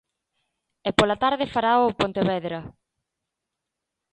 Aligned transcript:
E 0.87 0.89
pola 0.97 1.17
tarde 1.23 1.51
farao 1.53 1.81
o 1.85 1.97
Pontevedra. 1.99 2.59